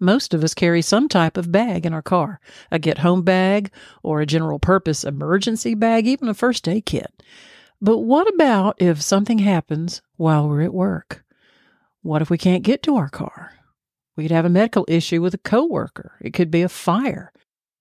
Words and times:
Most 0.00 0.32
of 0.32 0.42
us 0.42 0.54
carry 0.54 0.80
some 0.80 1.08
type 1.08 1.36
of 1.36 1.52
bag 1.52 1.84
in 1.84 1.92
our 1.92 2.02
car 2.02 2.40
a 2.70 2.78
get 2.78 2.98
home 2.98 3.22
bag, 3.22 3.70
or 4.02 4.20
a 4.20 4.26
general 4.26 4.58
purpose 4.58 5.04
emergency 5.04 5.74
bag, 5.74 6.06
even 6.06 6.28
a 6.28 6.34
first 6.34 6.66
aid 6.66 6.86
kit. 6.86 7.22
But 7.82 7.98
what 7.98 8.26
about 8.32 8.76
if 8.80 9.02
something 9.02 9.38
happens 9.38 10.00
while 10.16 10.48
we're 10.48 10.62
at 10.62 10.74
work? 10.74 11.24
What 12.02 12.22
if 12.22 12.30
we 12.30 12.38
can't 12.38 12.62
get 12.62 12.82
to 12.84 12.96
our 12.96 13.10
car? 13.10 13.52
We 14.16 14.24
could 14.24 14.32
have 14.32 14.44
a 14.46 14.50
medical 14.50 14.86
issue 14.88 15.20
with 15.20 15.34
a 15.34 15.38
coworker. 15.38 16.12
It 16.20 16.32
could 16.32 16.50
be 16.50 16.62
a 16.62 16.68
fire. 16.68 17.32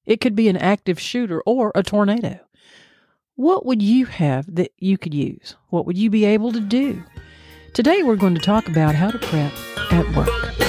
It 0.05 0.19
could 0.21 0.35
be 0.35 0.49
an 0.49 0.57
active 0.57 0.99
shooter 0.99 1.41
or 1.45 1.71
a 1.73 1.83
tornado. 1.83 2.39
What 3.35 3.65
would 3.65 3.81
you 3.81 4.05
have 4.05 4.53
that 4.55 4.71
you 4.77 4.97
could 4.97 5.13
use? 5.13 5.55
What 5.69 5.85
would 5.85 5.97
you 5.97 6.09
be 6.09 6.25
able 6.25 6.51
to 6.51 6.59
do? 6.59 7.01
Today 7.73 8.03
we're 8.03 8.15
going 8.17 8.35
to 8.35 8.41
talk 8.41 8.67
about 8.67 8.95
how 8.95 9.11
to 9.11 9.19
prep 9.19 9.53
at 9.91 10.15
work. 10.15 10.68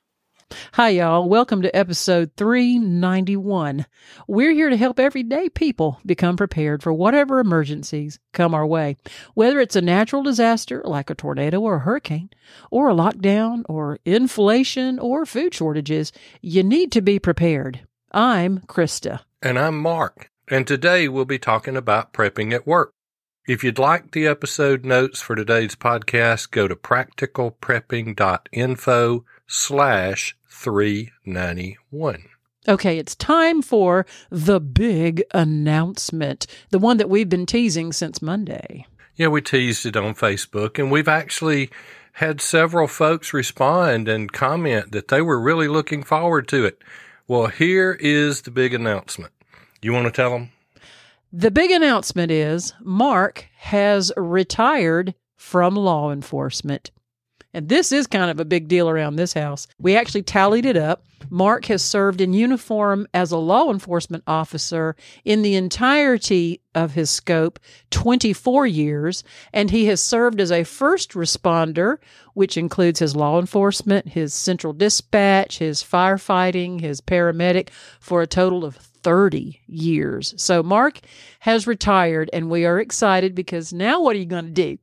Hi, 0.73 0.89
y'all. 0.89 1.27
Welcome 1.27 1.61
to 1.61 1.75
episode 1.75 2.31
391. 2.37 3.85
We're 4.27 4.51
here 4.51 4.69
to 4.69 4.77
help 4.77 4.99
everyday 4.99 5.49
people 5.49 5.99
become 6.05 6.37
prepared 6.37 6.83
for 6.83 6.93
whatever 6.93 7.39
emergencies 7.39 8.19
come 8.33 8.53
our 8.53 8.65
way, 8.65 8.97
whether 9.33 9.59
it's 9.59 9.75
a 9.75 9.81
natural 9.81 10.23
disaster 10.23 10.81
like 10.85 11.09
a 11.09 11.15
tornado 11.15 11.59
or 11.59 11.75
a 11.75 11.79
hurricane, 11.79 12.29
or 12.69 12.89
a 12.89 12.93
lockdown, 12.93 13.63
or 13.67 13.99
inflation, 14.05 14.99
or 14.99 15.25
food 15.25 15.53
shortages. 15.53 16.13
You 16.41 16.63
need 16.63 16.91
to 16.93 17.01
be 17.01 17.19
prepared. 17.19 17.81
I'm 18.11 18.59
Krista. 18.61 19.21
And 19.41 19.57
I'm 19.57 19.79
Mark. 19.79 20.29
And 20.47 20.67
today 20.67 21.07
we'll 21.07 21.25
be 21.25 21.39
talking 21.39 21.77
about 21.77 22.13
prepping 22.13 22.53
at 22.53 22.67
work. 22.67 22.93
If 23.47 23.63
you'd 23.63 23.79
like 23.79 24.11
the 24.11 24.27
episode 24.27 24.85
notes 24.85 25.19
for 25.19 25.35
today's 25.35 25.75
podcast, 25.75 26.51
go 26.51 26.67
to 26.67 26.75
practicalprepping.info 26.75 29.25
slash 29.47 30.37
391. 30.51 32.25
Okay, 32.67 32.99
it's 32.99 33.15
time 33.15 33.61
for 33.61 34.05
the 34.29 34.59
big 34.59 35.23
announcement, 35.33 36.45
the 36.69 36.77
one 36.77 36.97
that 36.97 37.09
we've 37.09 37.29
been 37.29 37.47
teasing 37.47 37.91
since 37.91 38.21
Monday. 38.21 38.85
Yeah, 39.15 39.27
we 39.27 39.41
teased 39.41 39.85
it 39.85 39.97
on 39.97 40.13
Facebook, 40.13 40.77
and 40.77 40.91
we've 40.91 41.07
actually 41.07 41.71
had 42.13 42.41
several 42.41 42.87
folks 42.87 43.33
respond 43.33 44.07
and 44.07 44.31
comment 44.31 44.91
that 44.91 45.07
they 45.07 45.21
were 45.21 45.39
really 45.39 45.67
looking 45.67 46.03
forward 46.03 46.47
to 46.49 46.65
it. 46.65 46.81
Well, 47.27 47.47
here 47.47 47.97
is 47.99 48.41
the 48.41 48.51
big 48.51 48.73
announcement. 48.73 49.33
You 49.81 49.93
want 49.93 50.05
to 50.05 50.11
tell 50.11 50.31
them? 50.31 50.51
The 51.33 51.49
big 51.51 51.71
announcement 51.71 52.31
is 52.31 52.73
Mark 52.81 53.47
has 53.57 54.11
retired 54.17 55.15
from 55.37 55.75
law 55.75 56.11
enforcement. 56.11 56.91
And 57.53 57.67
this 57.67 57.91
is 57.91 58.07
kind 58.07 58.31
of 58.31 58.39
a 58.39 58.45
big 58.45 58.67
deal 58.67 58.89
around 58.89 59.15
this 59.15 59.33
house. 59.33 59.67
We 59.79 59.95
actually 59.95 60.23
tallied 60.23 60.65
it 60.65 60.77
up. 60.77 61.03
Mark 61.29 61.65
has 61.65 61.81
served 61.81 62.21
in 62.21 62.33
uniform 62.33 63.07
as 63.13 63.31
a 63.31 63.37
law 63.37 63.71
enforcement 63.71 64.23
officer 64.25 64.95
in 65.23 65.41
the 65.41 65.55
entirety 65.55 66.61
of 66.73 66.93
his 66.93 67.09
scope 67.09 67.59
24 67.91 68.67
years, 68.67 69.23
and 69.53 69.69
he 69.69 69.85
has 69.85 70.01
served 70.01 70.41
as 70.41 70.51
a 70.51 70.63
first 70.63 71.11
responder, 71.11 71.97
which 72.33 72.57
includes 72.57 72.99
his 72.99 73.15
law 73.15 73.39
enforcement, 73.39 74.09
his 74.09 74.33
central 74.33 74.73
dispatch, 74.73 75.59
his 75.59 75.83
firefighting, 75.83 76.81
his 76.81 77.01
paramedic, 77.01 77.69
for 77.99 78.21
a 78.21 78.27
total 78.27 78.65
of 78.65 78.75
30 78.75 79.59
years. 79.67 80.33
So 80.37 80.63
Mark 80.63 80.99
has 81.41 81.67
retired, 81.67 82.29
and 82.33 82.49
we 82.49 82.65
are 82.65 82.79
excited 82.79 83.35
because 83.35 83.73
now 83.73 84.01
what 84.01 84.15
are 84.15 84.19
you 84.19 84.25
going 84.25 84.45
to 84.45 84.51
do? 84.51 84.77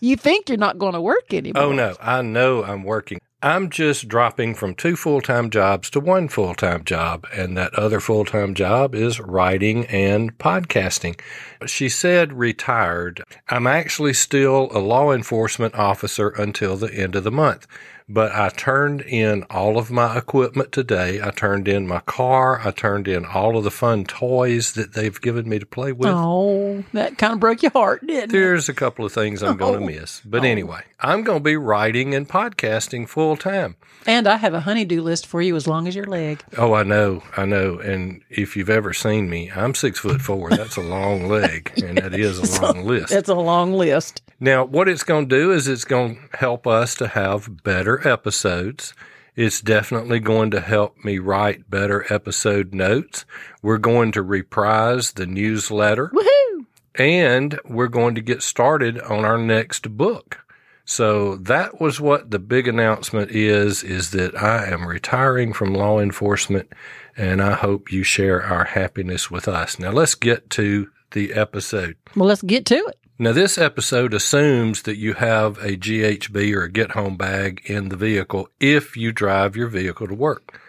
You 0.00 0.16
think 0.16 0.48
you're 0.48 0.58
not 0.58 0.78
going 0.78 0.94
to 0.94 1.00
work 1.00 1.32
anymore. 1.32 1.62
Oh, 1.62 1.72
no, 1.72 1.96
I 2.00 2.22
know 2.22 2.64
I'm 2.64 2.84
working. 2.84 3.18
I'm 3.40 3.70
just 3.70 4.08
dropping 4.08 4.56
from 4.56 4.74
two 4.74 4.96
full 4.96 5.20
time 5.20 5.48
jobs 5.50 5.90
to 5.90 6.00
one 6.00 6.26
full 6.26 6.56
time 6.56 6.82
job, 6.82 7.24
and 7.32 7.56
that 7.56 7.72
other 7.74 8.00
full 8.00 8.24
time 8.24 8.52
job 8.52 8.96
is 8.96 9.20
writing 9.20 9.86
and 9.86 10.36
podcasting. 10.38 11.20
She 11.64 11.88
said 11.88 12.32
retired. 12.32 13.22
I'm 13.48 13.68
actually 13.68 14.14
still 14.14 14.68
a 14.72 14.80
law 14.80 15.12
enforcement 15.12 15.76
officer 15.76 16.30
until 16.30 16.76
the 16.76 16.92
end 16.92 17.14
of 17.14 17.22
the 17.22 17.30
month 17.30 17.68
but 18.08 18.32
I 18.32 18.48
turned 18.48 19.02
in 19.02 19.42
all 19.44 19.78
of 19.78 19.90
my 19.90 20.16
equipment 20.16 20.72
today. 20.72 21.20
I 21.22 21.30
turned 21.30 21.68
in 21.68 21.86
my 21.86 22.00
car. 22.00 22.60
I 22.66 22.70
turned 22.70 23.06
in 23.06 23.26
all 23.26 23.56
of 23.56 23.64
the 23.64 23.70
fun 23.70 24.04
toys 24.04 24.72
that 24.72 24.94
they've 24.94 25.20
given 25.20 25.48
me 25.48 25.58
to 25.58 25.66
play 25.66 25.92
with. 25.92 26.08
Oh, 26.10 26.84
that 26.92 27.18
kind 27.18 27.34
of 27.34 27.40
broke 27.40 27.62
your 27.62 27.72
heart, 27.72 28.06
didn't 28.06 28.32
There's 28.32 28.68
it? 28.68 28.72
a 28.72 28.74
couple 28.74 29.04
of 29.04 29.12
things 29.12 29.42
I'm 29.42 29.56
going 29.56 29.80
to 29.80 29.84
oh. 29.84 30.00
miss. 30.00 30.20
But 30.24 30.42
oh. 30.42 30.48
anyway, 30.48 30.82
I'm 31.00 31.22
going 31.22 31.40
to 31.40 31.44
be 31.44 31.56
writing 31.56 32.14
and 32.14 32.28
podcasting 32.28 33.08
full 33.08 33.36
time. 33.36 33.76
And 34.06 34.26
I 34.26 34.36
have 34.36 34.54
a 34.54 34.60
honeydew 34.60 35.02
list 35.02 35.26
for 35.26 35.42
you 35.42 35.54
as 35.54 35.66
long 35.66 35.86
as 35.86 35.94
your 35.94 36.06
leg. 36.06 36.42
Oh, 36.56 36.72
I 36.72 36.82
know. 36.82 37.22
I 37.36 37.44
know. 37.44 37.78
And 37.78 38.22
if 38.30 38.56
you've 38.56 38.70
ever 38.70 38.94
seen 38.94 39.28
me, 39.28 39.50
I'm 39.54 39.74
six 39.74 39.98
foot 39.98 40.22
four. 40.22 40.50
That's 40.50 40.76
a 40.76 40.82
long 40.82 41.28
leg, 41.28 41.72
and 41.84 41.98
that 41.98 42.14
is 42.14 42.38
a 42.38 42.62
long 42.62 42.86
list. 42.86 43.12
It's 43.12 43.28
a 43.28 43.34
long 43.34 43.74
list. 43.74 44.22
Now, 44.40 44.64
what 44.64 44.88
it's 44.88 45.02
going 45.02 45.28
to 45.28 45.36
do 45.36 45.52
is 45.52 45.66
it's 45.66 45.84
going 45.84 46.16
to 46.16 46.36
help 46.38 46.66
us 46.66 46.94
to 46.96 47.08
have 47.08 47.64
better 47.64 47.97
episodes. 48.06 48.94
It's 49.36 49.60
definitely 49.60 50.18
going 50.18 50.50
to 50.50 50.60
help 50.60 51.04
me 51.04 51.18
write 51.18 51.70
better 51.70 52.04
episode 52.12 52.74
notes. 52.74 53.24
We're 53.62 53.78
going 53.78 54.12
to 54.12 54.22
reprise 54.22 55.12
the 55.12 55.26
newsletter. 55.26 56.08
Woohoo! 56.08 56.66
And 56.96 57.60
we're 57.64 57.88
going 57.88 58.16
to 58.16 58.20
get 58.20 58.42
started 58.42 58.98
on 59.00 59.24
our 59.24 59.38
next 59.38 59.96
book. 59.96 60.44
So 60.84 61.36
that 61.36 61.80
was 61.80 62.00
what 62.00 62.30
the 62.30 62.38
big 62.38 62.66
announcement 62.66 63.30
is, 63.30 63.84
is 63.84 64.10
that 64.12 64.34
I 64.34 64.66
am 64.66 64.88
retiring 64.88 65.52
from 65.52 65.74
law 65.74 66.00
enforcement 66.00 66.72
and 67.16 67.42
I 67.42 67.52
hope 67.52 67.92
you 67.92 68.02
share 68.02 68.42
our 68.42 68.64
happiness 68.64 69.30
with 69.30 69.48
us. 69.48 69.78
Now 69.78 69.90
let's 69.90 70.14
get 70.14 70.48
to 70.50 70.88
the 71.10 71.34
episode. 71.34 71.96
Well, 72.16 72.28
let's 72.28 72.42
get 72.42 72.64
to 72.66 72.76
it. 72.76 72.98
Now, 73.20 73.32
this 73.32 73.58
episode 73.58 74.14
assumes 74.14 74.82
that 74.82 74.96
you 74.96 75.14
have 75.14 75.58
a 75.58 75.76
GHB 75.76 76.54
or 76.54 76.62
a 76.62 76.70
get 76.70 76.92
home 76.92 77.16
bag 77.16 77.62
in 77.64 77.88
the 77.88 77.96
vehicle 77.96 78.48
if 78.60 78.96
you 78.96 79.10
drive 79.10 79.56
your 79.56 79.66
vehicle 79.66 80.06
to 80.06 80.14
work. 80.14 80.60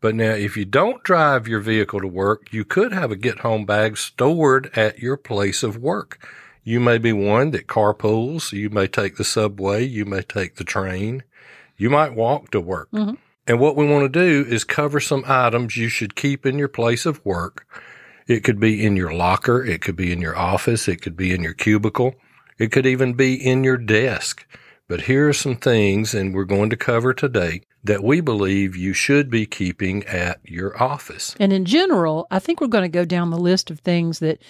But 0.00 0.16
now, 0.16 0.32
if 0.32 0.56
you 0.56 0.64
don't 0.64 1.04
drive 1.04 1.46
your 1.46 1.60
vehicle 1.60 2.00
to 2.00 2.08
work, 2.08 2.52
you 2.52 2.64
could 2.64 2.92
have 2.92 3.12
a 3.12 3.16
get 3.16 3.38
home 3.38 3.64
bag 3.64 3.96
stored 3.96 4.76
at 4.76 4.98
your 4.98 5.16
place 5.16 5.62
of 5.62 5.76
work. 5.76 6.18
You 6.64 6.80
may 6.80 6.98
be 6.98 7.12
one 7.12 7.52
that 7.52 7.68
carpools. 7.68 8.50
You 8.50 8.70
may 8.70 8.88
take 8.88 9.14
the 9.14 9.22
subway. 9.22 9.84
You 9.84 10.04
may 10.04 10.22
take 10.22 10.56
the 10.56 10.64
train. 10.64 11.22
You 11.76 11.90
might 11.90 12.16
walk 12.16 12.50
to 12.50 12.60
work. 12.60 12.90
Mm-hmm. 12.90 13.14
And 13.46 13.60
what 13.60 13.76
we 13.76 13.86
want 13.86 14.02
to 14.02 14.08
do 14.08 14.50
is 14.50 14.64
cover 14.64 14.98
some 14.98 15.22
items 15.28 15.76
you 15.76 15.88
should 15.88 16.16
keep 16.16 16.44
in 16.44 16.58
your 16.58 16.66
place 16.66 17.06
of 17.06 17.24
work 17.24 17.68
it 18.26 18.44
could 18.44 18.60
be 18.60 18.84
in 18.84 18.96
your 18.96 19.12
locker. 19.12 19.64
It 19.64 19.80
could 19.82 19.96
be 19.96 20.12
in 20.12 20.20
your 20.20 20.36
office. 20.36 20.88
It 20.88 21.02
could 21.02 21.16
be 21.16 21.32
in 21.32 21.42
your 21.42 21.54
cubicle. 21.54 22.14
It 22.58 22.72
could 22.72 22.86
even 22.86 23.14
be 23.14 23.34
in 23.34 23.64
your 23.64 23.76
desk. 23.76 24.46
But 24.86 25.02
here 25.02 25.28
are 25.28 25.32
some 25.32 25.56
things, 25.56 26.14
and 26.14 26.34
we're 26.34 26.44
going 26.44 26.70
to 26.70 26.76
cover 26.76 27.14
today, 27.14 27.62
that 27.82 28.04
we 28.04 28.20
believe 28.20 28.76
you 28.76 28.92
should 28.92 29.30
be 29.30 29.46
keeping 29.46 30.04
at 30.04 30.40
your 30.44 30.80
office. 30.82 31.34
And 31.40 31.52
in 31.52 31.64
general, 31.64 32.26
I 32.30 32.38
think 32.38 32.60
we're 32.60 32.66
going 32.66 32.84
to 32.84 32.88
go 32.88 33.04
down 33.04 33.30
the 33.30 33.38
list 33.38 33.70
of 33.70 33.80
things 33.80 34.18
that 34.18 34.40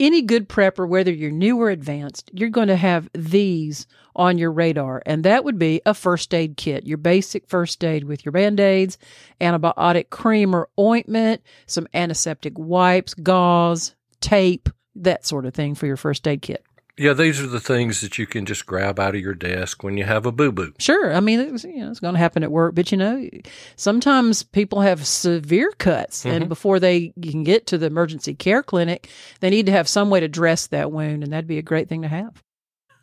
any 0.00 0.22
good 0.22 0.48
prepper, 0.48 0.88
whether 0.88 1.12
you're 1.12 1.30
new 1.30 1.60
or 1.60 1.70
advanced, 1.70 2.30
you're 2.32 2.48
going 2.48 2.68
to 2.68 2.76
have 2.76 3.08
these 3.12 3.86
on 4.14 4.38
your 4.38 4.52
radar. 4.52 5.02
And 5.06 5.24
that 5.24 5.44
would 5.44 5.58
be 5.58 5.80
a 5.86 5.94
first 5.94 6.34
aid 6.34 6.56
kit, 6.56 6.86
your 6.86 6.98
basic 6.98 7.46
first 7.46 7.82
aid 7.84 8.04
with 8.04 8.24
your 8.24 8.32
band 8.32 8.60
aids, 8.60 8.98
antibiotic 9.40 10.10
cream 10.10 10.54
or 10.54 10.68
ointment, 10.78 11.42
some 11.66 11.88
antiseptic 11.94 12.58
wipes, 12.58 13.14
gauze, 13.14 13.94
tape, 14.20 14.68
that 14.94 15.24
sort 15.24 15.46
of 15.46 15.54
thing 15.54 15.74
for 15.74 15.86
your 15.86 15.96
first 15.96 16.26
aid 16.26 16.42
kit. 16.42 16.64
Yeah, 16.98 17.12
these 17.12 17.40
are 17.40 17.46
the 17.46 17.60
things 17.60 18.00
that 18.00 18.18
you 18.18 18.26
can 18.26 18.44
just 18.44 18.66
grab 18.66 18.98
out 18.98 19.14
of 19.14 19.20
your 19.20 19.34
desk 19.34 19.82
when 19.82 19.96
you 19.96 20.04
have 20.04 20.26
a 20.26 20.32
boo 20.32 20.52
boo. 20.52 20.74
Sure, 20.78 21.14
I 21.14 21.20
mean 21.20 21.40
it's, 21.40 21.64
you 21.64 21.78
know, 21.78 21.90
it's 21.90 22.00
going 22.00 22.14
to 22.14 22.18
happen 22.18 22.42
at 22.42 22.50
work, 22.50 22.74
but 22.74 22.90
you 22.90 22.98
know, 22.98 23.28
sometimes 23.76 24.42
people 24.42 24.80
have 24.80 25.06
severe 25.06 25.70
cuts, 25.78 26.24
mm-hmm. 26.24 26.34
and 26.34 26.48
before 26.48 26.80
they 26.80 27.12
can 27.22 27.44
get 27.44 27.66
to 27.68 27.78
the 27.78 27.86
emergency 27.86 28.34
care 28.34 28.62
clinic, 28.62 29.08
they 29.40 29.50
need 29.50 29.66
to 29.66 29.72
have 29.72 29.88
some 29.88 30.10
way 30.10 30.20
to 30.20 30.28
dress 30.28 30.66
that 30.68 30.90
wound, 30.92 31.22
and 31.22 31.32
that'd 31.32 31.46
be 31.46 31.58
a 31.58 31.62
great 31.62 31.88
thing 31.88 32.02
to 32.02 32.08
have. 32.08 32.42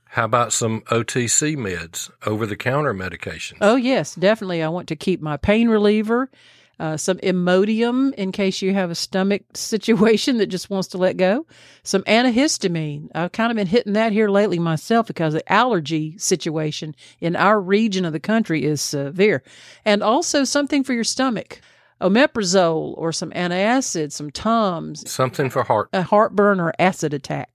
How 0.10 0.24
about 0.24 0.54
some 0.54 0.80
OTC 0.84 1.58
meds, 1.58 2.10
over 2.26 2.46
the 2.46 2.56
counter 2.56 2.94
medications? 2.94 3.58
Oh, 3.60 3.76
yes, 3.76 4.16
definitely. 4.16 4.64
I 4.64 4.70
want 4.70 4.88
to 4.88 4.96
keep 4.96 5.22
my 5.22 5.36
pain 5.36 5.68
reliever. 5.68 6.30
Uh, 6.80 6.98
some 6.98 7.18
Imodium 7.19 8.13
in 8.16 8.31
case 8.31 8.62
you 8.62 8.74
have 8.74 8.92
a 8.92 8.95
stomach 8.95 9.44
situation 9.54 10.38
that 10.38 10.48
just 10.48 10.69
wants 10.69 10.88
to 10.89 10.98
let 10.98 11.18
go, 11.18 11.45
some 11.83 12.04
antihistamine. 12.04 13.10
I've 13.16 13.31
kind 13.31 13.51
of 13.51 13.56
been 13.56 13.68
hitting 13.68 13.94
that 13.94 14.12
here 14.12 14.30
lately 14.30 14.60
myself 14.60 15.07
because 15.07 15.33
the 15.33 15.51
allergy 15.51 16.18
situation 16.18 16.95
in 17.19 17.36
our 17.36 17.60
region 17.62 18.06
of 18.06 18.13
the 18.13 18.19
country 18.19 18.63
is 18.66 18.81
severe, 18.81 19.44
and 19.86 20.04
also 20.04 20.44
something 20.44 20.83
for 20.83 20.94
your 20.94 21.04
stomach. 21.04 21.62
Omeprazole 22.01 22.94
or 22.98 23.13
some 23.13 23.31
antacid, 23.31 24.12
some 24.12 24.30
Tums, 24.30 25.10
Something 25.10 25.50
for 25.50 25.63
heart. 25.63 25.88
a 25.94 26.01
heartburn 26.04 26.60
or 26.60 26.74
acid 26.77 27.13
attack. 27.13 27.55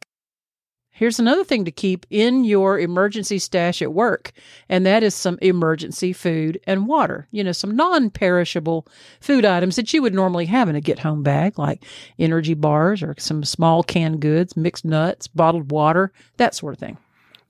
Here's 1.01 1.19
another 1.19 1.45
thing 1.45 1.65
to 1.65 1.71
keep 1.71 2.05
in 2.11 2.45
your 2.45 2.79
emergency 2.79 3.39
stash 3.39 3.81
at 3.81 3.95
work, 3.95 4.33
and 4.69 4.85
that 4.85 5.03
is 5.03 5.15
some 5.15 5.39
emergency 5.41 6.13
food 6.13 6.61
and 6.67 6.87
water. 6.87 7.27
You 7.31 7.43
know, 7.43 7.53
some 7.53 7.75
non 7.75 8.11
perishable 8.11 8.87
food 9.19 9.47
items 9.47 9.77
that 9.77 9.95
you 9.95 10.03
would 10.03 10.13
normally 10.13 10.45
have 10.45 10.69
in 10.69 10.77
a 10.77 10.81
get 10.83 10.99
home 10.99 11.23
bag, 11.23 11.59
like 11.59 11.87
energy 12.19 12.53
bars 12.53 13.03
or 13.03 13.15
some 13.17 13.45
small 13.45 13.83
canned 13.83 14.21
goods, 14.21 14.59
mixed 14.59 14.85
nuts, 14.85 15.27
bottled 15.27 15.71
water, 15.71 16.13
that 16.37 16.55
sort 16.55 16.75
of 16.75 16.81
thing. 16.81 16.99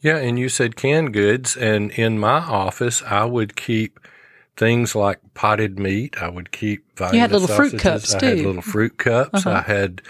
Yeah, 0.01 0.19
and 0.19 0.39
you 0.39 0.49
said 0.49 0.77
canned 0.77 1.13
goods, 1.13 1.57
and 1.57 1.91
in 1.91 2.21
my 2.21 2.39
office, 2.39 3.03
I 3.03 3.25
would 3.25 3.57
keep 3.57 3.99
things 4.57 4.95
like 4.95 5.19
potted 5.35 5.77
meat. 5.77 6.23
I 6.23 6.29
would 6.29 6.53
keep 6.53 6.85
Vienna 6.97 7.19
had 7.19 7.33
little 7.33 7.49
fruit 7.49 7.73
sausages. 7.73 8.13
cups, 8.13 8.15
I 8.15 8.27
had 8.27 8.39
little 8.39 8.63
fruit 8.63 8.97
cups. 8.97 9.45
Uh-huh. 9.45 9.57
I 9.57 9.63
had 9.63 10.03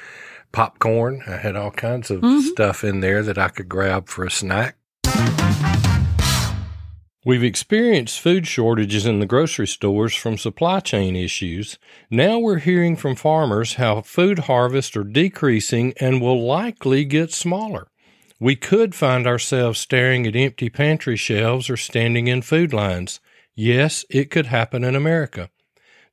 popcorn. 0.53 1.23
I 1.27 1.37
had 1.37 1.57
all 1.57 1.71
kinds 1.71 2.11
of 2.11 2.21
Mhm. 2.21 2.43
stuff 2.43 2.85
in 2.85 3.01
there 3.01 3.23
that 3.23 3.39
I 3.39 3.49
could 3.49 3.69
grab 3.69 4.09
for 4.09 4.25
a 4.25 4.31
snack. 4.31 4.77
We've 7.23 7.45
experienced 7.45 8.19
food 8.19 8.47
shortages 8.47 9.05
in 9.05 9.21
the 9.21 9.27
grocery 9.27 9.67
stores 9.67 10.15
from 10.15 10.39
supply 10.39 10.81
chain 10.81 11.15
issues. 11.15 11.79
Now 12.11 12.39
we're 12.39 12.61
hearing 12.61 12.97
from 12.97 13.15
farmers 13.15 13.75
how 13.75 14.01
food 14.01 14.41
harvests 14.41 14.97
are 14.97 15.05
decreasing 15.05 15.93
and 16.01 16.23
will 16.23 16.43
likely 16.43 17.05
get 17.05 17.31
smaller. 17.31 17.89
We 18.41 18.57
could 18.57 18.95
find 18.95 19.27
ourselves 19.27 19.79
staring 19.79 20.27
at 20.27 20.35
empty 20.35 20.71
pantry 20.71 21.17
shelves 21.17 21.69
or 21.69 21.77
standing 21.77 22.27
in 22.27 22.41
food 22.41 22.73
lines. 22.73 23.21
Yes, 23.55 24.07
it 24.09 24.31
could 24.31 24.47
happen 24.47 24.83
in 24.83 24.97
America. 24.97 25.51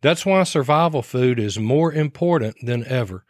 That's 0.02 0.26
why 0.26 0.44
survival 0.44 1.02
food 1.02 1.40
is 1.40 1.58
more 1.58 1.94
important 1.94 2.58
than 2.62 2.86
ever. 2.86 3.24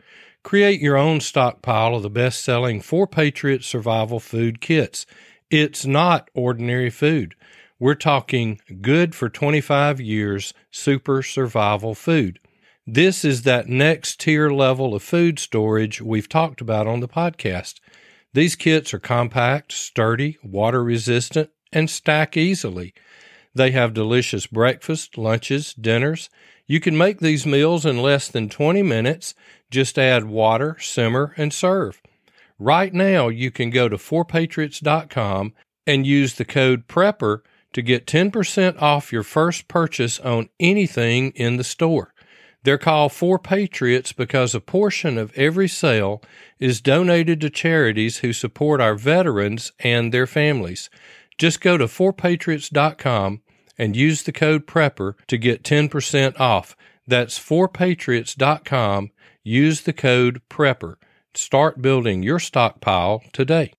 Create 0.48 0.80
your 0.80 0.96
own 0.96 1.20
stockpile 1.20 1.94
of 1.94 2.04
the 2.04 2.10
best 2.10 2.42
selling 2.42 2.80
Four 2.80 3.06
Patriot 3.06 3.66
survival 3.66 4.18
food 4.18 4.62
kits. 4.62 5.06
It's 5.52 5.86
not 5.86 6.30
ordinary 6.34 6.90
food. 6.90 7.36
We're 7.80 7.96
talking 7.96 8.62
good 8.82 9.14
for 9.14 9.28
25 9.28 10.00
years 10.00 10.54
super 10.72 11.22
survival 11.22 11.94
food. 11.96 12.40
This 12.86 13.26
is 13.26 13.42
that 13.42 13.68
next 13.68 14.22
tier 14.22 14.50
level 14.50 14.96
of 14.96 15.04
food 15.04 15.38
storage 15.38 16.02
we've 16.02 16.30
talked 16.30 16.62
about 16.62 16.88
on 16.88 17.02
the 17.02 17.10
podcast. 17.10 17.82
These 18.34 18.56
kits 18.56 18.94
are 18.94 19.00
compact, 19.00 19.74
sturdy, 19.74 20.38
water 20.42 20.82
resistant, 20.82 21.50
and 21.74 21.90
stack 21.90 22.38
easily. 22.38 22.94
They 23.54 23.72
have 23.72 23.94
delicious 23.94 24.48
breakfast, 24.48 25.18
lunches, 25.18 25.74
dinners. 25.74 26.30
You 26.68 26.80
can 26.80 26.98
make 26.98 27.20
these 27.20 27.46
meals 27.46 27.86
in 27.86 28.02
less 28.02 28.28
than 28.28 28.50
20 28.50 28.84
minutes. 28.84 29.34
Just 29.70 29.98
add 29.98 30.26
water, 30.26 30.78
simmer, 30.80 31.34
and 31.38 31.54
serve. 31.54 32.02
Right 32.60 32.94
now, 32.94 33.28
you 33.28 33.52
can 33.52 33.70
go 33.70 33.88
to 33.90 33.98
4patriots.com 33.98 35.54
and 35.86 36.08
use 36.08 36.36
the 36.36 36.46
code 36.46 36.88
PREPPER 36.88 37.44
to 37.74 37.82
get 37.82 38.08
10% 38.08 38.82
off 38.82 39.12
your 39.12 39.24
first 39.24 39.68
purchase 39.68 40.20
on 40.20 40.50
anything 40.60 41.32
in 41.32 41.58
the 41.58 41.64
store. 41.64 42.14
They're 42.64 42.78
called 42.78 43.14
Four 43.14 43.40
Patriots 43.40 44.12
because 44.12 44.56
a 44.56 44.60
portion 44.60 45.18
of 45.18 45.32
every 45.38 45.68
sale 45.68 46.22
is 46.60 46.82
donated 46.82 47.40
to 47.42 47.50
charities 47.50 48.18
who 48.18 48.34
support 48.34 48.82
our 48.82 48.96
veterans 48.96 49.72
and 49.80 50.14
their 50.14 50.28
families. 50.28 50.90
Just 51.38 51.62
go 51.62 51.78
to 51.78 51.86
4patriots.com 51.86 53.42
and 53.78 53.96
use 53.96 54.24
the 54.24 54.32
code 54.32 54.66
PREPPER 54.66 55.16
to 55.28 55.38
get 55.38 55.64
10% 55.64 56.40
off. 56.40 56.76
That's 57.08 57.40
4patriots.com. 57.40 59.12
Use 59.48 59.80
the 59.84 59.94
code 59.94 60.42
PREPPER. 60.50 61.00
Start 61.34 61.82
building 61.82 62.22
your 62.22 62.38
stockpile 62.38 63.24
today. 63.32 63.72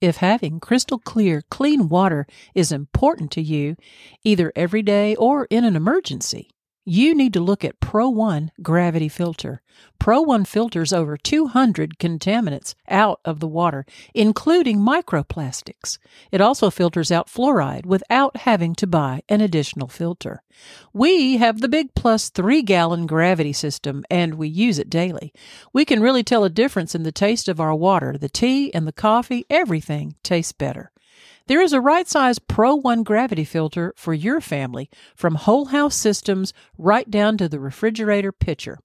If 0.00 0.16
having 0.16 0.58
crystal 0.58 0.98
clear, 0.98 1.44
clean 1.52 1.88
water 1.88 2.26
is 2.52 2.72
important 2.72 3.30
to 3.30 3.40
you, 3.40 3.76
either 4.24 4.52
every 4.56 4.82
day 4.82 5.14
or 5.14 5.46
in 5.50 5.64
an 5.64 5.76
emergency, 5.76 6.50
you 6.88 7.14
need 7.14 7.34
to 7.34 7.40
look 7.40 7.64
at 7.64 7.80
ProOne 7.80 8.48
Gravity 8.62 9.08
Filter. 9.08 9.60
ProOne 10.00 10.46
filters 10.46 10.92
over 10.92 11.16
200 11.16 11.98
contaminants 11.98 12.74
out 12.88 13.20
of 13.24 13.40
the 13.40 13.46
water, 13.46 13.84
including 14.14 14.78
microplastics. 14.78 15.98
It 16.32 16.40
also 16.40 16.70
filters 16.70 17.12
out 17.12 17.28
fluoride 17.28 17.84
without 17.84 18.38
having 18.38 18.74
to 18.76 18.86
buy 18.86 19.22
an 19.28 19.40
additional 19.40 19.88
filter. 19.88 20.42
We 20.92 21.36
have 21.36 21.60
the 21.60 21.68
Big 21.68 21.94
Plus 21.94 22.30
3 22.30 22.62
gallon 22.62 23.06
gravity 23.06 23.52
system 23.52 24.04
and 24.10 24.34
we 24.34 24.48
use 24.48 24.78
it 24.78 24.88
daily. 24.88 25.32
We 25.72 25.84
can 25.84 26.00
really 26.00 26.24
tell 26.24 26.44
a 26.44 26.50
difference 26.50 26.94
in 26.94 27.02
the 27.02 27.12
taste 27.12 27.48
of 27.48 27.60
our 27.60 27.74
water. 27.74 28.16
The 28.18 28.28
tea 28.28 28.72
and 28.72 28.86
the 28.86 28.92
coffee, 28.92 29.44
everything 29.50 30.16
tastes 30.22 30.52
better. 30.52 30.90
There 31.48 31.60
is 31.62 31.72
a 31.72 31.80
right 31.80 32.06
size 32.06 32.38
ProOne 32.38 33.02
gravity 33.04 33.44
filter 33.44 33.94
for 33.96 34.12
your 34.12 34.42
family 34.42 34.90
from 35.16 35.36
Whole 35.36 35.64
House 35.66 35.96
Systems 35.96 36.52
right 36.76 37.10
down 37.10 37.38
to 37.38 37.48
the 37.48 37.58
refrigerator 37.58 38.32
pitcher. 38.32 38.78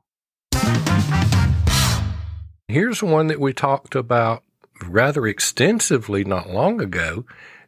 Here's 2.68 3.02
one 3.02 3.26
that 3.28 3.40
we 3.40 3.54
talked 3.54 3.94
about 3.94 4.42
rather 4.86 5.26
extensively 5.26 6.24
not 6.24 6.50
long 6.50 6.82
ago, 6.82 7.24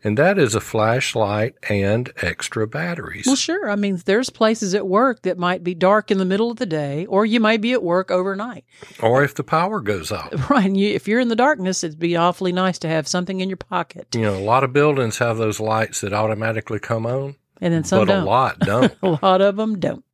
and 0.06 0.16
that 0.16 0.38
is 0.38 0.54
a 0.54 0.60
flashlight 0.60 1.56
and 1.68 2.12
extra 2.22 2.64
batteries. 2.64 3.26
Well, 3.26 3.34
sure. 3.34 3.68
I 3.68 3.74
mean, 3.74 4.00
there's 4.04 4.30
places 4.30 4.72
at 4.72 4.86
work 4.86 5.22
that 5.22 5.36
might 5.36 5.64
be 5.64 5.74
dark 5.74 6.12
in 6.12 6.18
the 6.18 6.24
middle 6.24 6.48
of 6.52 6.58
the 6.58 6.64
day, 6.66 7.06
or 7.06 7.26
you 7.26 7.40
might 7.40 7.60
be 7.60 7.72
at 7.72 7.82
work 7.82 8.12
overnight. 8.12 8.64
Or 9.02 9.24
if 9.24 9.34
the 9.34 9.42
power 9.42 9.80
goes 9.80 10.12
out. 10.12 10.32
Right. 10.48 10.66
And 10.66 10.76
you, 10.76 10.90
if 10.90 11.08
you're 11.08 11.18
in 11.18 11.26
the 11.26 11.34
darkness, 11.34 11.82
it'd 11.82 11.98
be 11.98 12.14
awfully 12.14 12.52
nice 12.52 12.78
to 12.78 12.88
have 12.88 13.08
something 13.08 13.40
in 13.40 13.48
your 13.48 13.56
pocket. 13.56 14.06
You 14.14 14.22
know, 14.22 14.36
a 14.36 14.38
lot 14.38 14.62
of 14.62 14.72
buildings 14.72 15.18
have 15.18 15.38
those 15.38 15.58
lights 15.58 16.02
that 16.02 16.12
automatically 16.12 16.78
come 16.78 17.04
on, 17.04 17.34
And 17.60 17.74
then 17.74 17.82
some 17.82 17.98
but 18.02 18.04
don't. 18.12 18.22
a 18.22 18.26
lot 18.26 18.60
don't. 18.60 18.94
a 19.02 19.18
lot 19.24 19.40
of 19.40 19.56
them 19.56 19.80
don't. 19.80 20.04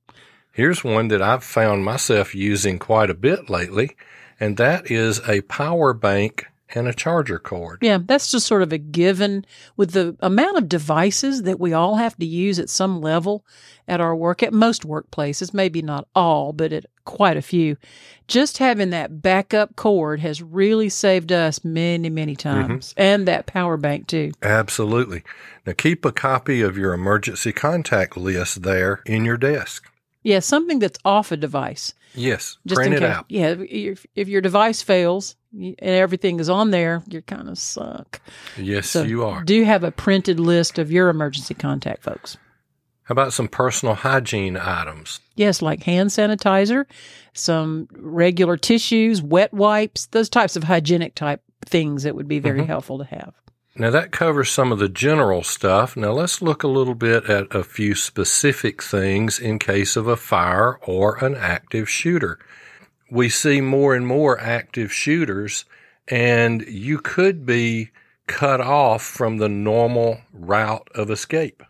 Here's 0.52 0.82
one 0.82 1.08
that 1.08 1.20
I've 1.20 1.44
found 1.44 1.84
myself 1.84 2.34
using 2.34 2.78
quite 2.78 3.10
a 3.10 3.14
bit 3.14 3.50
lately, 3.50 3.94
and 4.40 4.56
that 4.56 4.90
is 4.90 5.20
a 5.28 5.42
power 5.42 5.92
bank 5.92 6.46
and 6.76 6.88
a 6.88 6.94
charger 6.94 7.38
cord. 7.38 7.78
Yeah, 7.82 7.98
that's 8.04 8.30
just 8.30 8.46
sort 8.46 8.62
of 8.62 8.72
a 8.72 8.78
given 8.78 9.44
with 9.76 9.92
the 9.92 10.16
amount 10.20 10.58
of 10.58 10.68
devices 10.68 11.42
that 11.42 11.60
we 11.60 11.72
all 11.72 11.96
have 11.96 12.16
to 12.18 12.26
use 12.26 12.58
at 12.58 12.70
some 12.70 13.00
level 13.00 13.44
at 13.88 14.00
our 14.00 14.14
work, 14.14 14.42
at 14.42 14.52
most 14.52 14.86
workplaces, 14.86 15.52
maybe 15.52 15.82
not 15.82 16.08
all, 16.14 16.52
but 16.52 16.72
at 16.72 16.86
quite 17.04 17.36
a 17.36 17.42
few. 17.42 17.76
Just 18.28 18.58
having 18.58 18.90
that 18.90 19.20
backup 19.20 19.76
cord 19.76 20.20
has 20.20 20.42
really 20.42 20.88
saved 20.88 21.32
us 21.32 21.64
many, 21.64 22.08
many 22.08 22.36
mm-hmm. 22.36 22.68
times, 22.68 22.94
and 22.96 23.26
that 23.26 23.46
power 23.46 23.76
bank 23.76 24.06
too. 24.06 24.32
Absolutely. 24.42 25.22
Now 25.66 25.74
keep 25.76 26.04
a 26.04 26.12
copy 26.12 26.60
of 26.62 26.78
your 26.78 26.94
emergency 26.94 27.52
contact 27.52 28.16
list 28.16 28.62
there 28.62 29.02
in 29.06 29.24
your 29.24 29.36
desk. 29.36 29.90
Yeah, 30.22 30.38
something 30.38 30.78
that's 30.78 30.98
off 31.04 31.32
a 31.32 31.36
device. 31.36 31.94
Yes, 32.14 32.58
Just 32.66 32.76
print 32.76 32.94
in 32.94 33.02
it 33.02 33.06
case. 33.06 33.16
out. 33.16 33.24
Yeah, 33.28 33.54
if, 33.58 34.06
if 34.14 34.28
your 34.28 34.40
device 34.40 34.82
fails 34.82 35.36
and 35.52 35.76
everything 35.80 36.40
is 36.40 36.48
on 36.48 36.70
there, 36.70 37.02
you're 37.08 37.22
kind 37.22 37.48
of 37.48 37.58
suck. 37.58 38.20
Yes, 38.56 38.88
So 38.90 39.02
you 39.02 39.24
are. 39.24 39.42
do 39.44 39.64
have 39.64 39.84
a 39.84 39.90
printed 39.92 40.40
list 40.40 40.78
of 40.78 40.90
your 40.90 41.08
emergency 41.08 41.54
contact 41.54 42.02
folks. 42.02 42.36
How 43.04 43.12
about 43.12 43.32
some 43.32 43.48
personal 43.48 43.94
hygiene 43.94 44.56
items? 44.56 45.20
Yes, 45.34 45.60
like 45.60 45.82
hand 45.82 46.10
sanitizer, 46.10 46.84
some 47.34 47.88
regular 47.92 48.56
tissues, 48.56 49.20
wet 49.20 49.52
wipes, 49.52 50.06
those 50.06 50.28
types 50.28 50.56
of 50.56 50.64
hygienic 50.64 51.14
type 51.14 51.42
things 51.66 52.04
that 52.04 52.14
would 52.14 52.28
be 52.28 52.38
very 52.38 52.62
Mhm. 52.62 52.66
helpful 52.66 52.98
to 52.98 53.04
have. 53.04 53.34
Now 53.74 53.90
that 53.90 54.12
covers 54.12 54.50
some 54.50 54.70
of 54.70 54.78
the 54.78 54.88
general 54.88 55.42
stuff. 55.42 55.96
Now 55.96 56.12
let's 56.12 56.42
look 56.42 56.62
a 56.62 56.68
little 56.68 56.94
bit 56.94 57.24
at 57.28 57.54
a 57.54 57.64
few 57.64 57.94
specific 57.94 58.82
things 58.82 59.38
in 59.38 59.58
case 59.58 59.96
of 59.96 60.06
a 60.06 60.16
fire 60.16 60.78
or 60.82 61.16
an 61.24 61.34
active 61.34 61.88
shooter. 61.88 62.38
We 63.12 63.28
see 63.28 63.60
more 63.60 63.94
and 63.94 64.06
more 64.06 64.40
active 64.40 64.90
shooters 64.90 65.66
and 66.08 66.62
you 66.62 66.98
could 66.98 67.44
be 67.44 67.90
cut 68.26 68.62
off 68.62 69.02
from 69.02 69.36
the 69.36 69.50
normal 69.50 70.22
route 70.32 70.88
of 70.94 71.10
escape. 71.10 71.62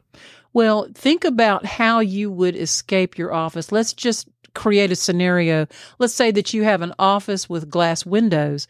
Well, 0.52 0.86
think 0.94 1.24
about 1.24 1.66
how 1.66 1.98
you 1.98 2.30
would 2.30 2.54
escape 2.54 3.18
your 3.18 3.32
office. 3.32 3.72
Let's 3.72 3.92
just 3.92 4.28
create 4.54 4.92
a 4.92 4.96
scenario. 4.96 5.66
Let's 5.98 6.14
say 6.14 6.30
that 6.30 6.54
you 6.54 6.62
have 6.62 6.80
an 6.80 6.94
office 6.96 7.48
with 7.48 7.68
glass 7.68 8.06
windows. 8.06 8.68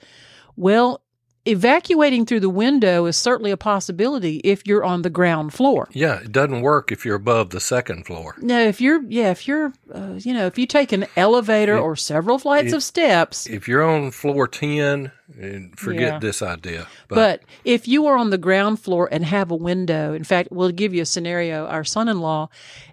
Well, 0.57 1.03
evacuating 1.45 2.25
through 2.27 2.41
the 2.41 2.49
window 2.51 3.07
is 3.07 3.17
certainly 3.17 3.51
a 3.51 3.57
possibility 3.57 4.37
if 4.45 4.67
you're 4.67 4.85
on 4.85 5.03
the 5.03 5.11
ground 5.11 5.53
floor. 5.53 5.89
Yeah, 5.93 6.21
it 6.21 6.31
doesn't 6.33 6.63
work 6.63 6.93
if 6.93 7.05
you're 7.05 7.17
above 7.17 7.51
the 7.51 7.61
second 7.61 8.07
floor. 8.07 8.37
No, 8.41 8.61
if 8.61 8.81
you're, 8.81 9.03
yeah, 9.09 9.31
if 9.31 9.49
you're, 9.49 9.73
uh, 9.93 10.15
you 10.19 10.33
know, 10.33 10.47
if 10.47 10.57
you 10.59 10.67
take 10.67 10.93
an 10.93 11.07
elevator 11.17 11.77
or 11.79 11.97
several 11.97 12.39
flights 12.39 12.73
it- 12.73 12.77
of 12.77 12.83
steps, 12.83 13.47
If 13.47 13.67
you're 13.67 13.83
on 13.83 14.11
floor 14.13 14.47
10, 14.47 15.11
and 15.41 15.79
forget 15.79 16.13
Yeah. 16.15 16.19
this 16.19 16.43
idea. 16.43 16.87
But 17.09 17.41
if 17.65 17.89
you 17.89 18.07
are 18.07 18.17
on 18.17 18.31
the 18.31 18.39
ground 18.39 18.79
floor 18.81 19.09
and 19.11 19.25
have 19.25 19.51
a 19.51 19.57
window, 19.57 20.13
in 20.13 20.25
fact, 20.25 20.49
we'll 20.53 20.71
give 20.71 20.93
you 20.95 21.03
a 21.03 21.07
scenario. 21.07 21.67
Our 21.67 21.85
son 21.85 22.09
in 22.09 22.21
law 22.21 22.51